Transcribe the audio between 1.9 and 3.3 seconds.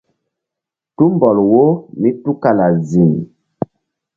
mí tukala ziŋ.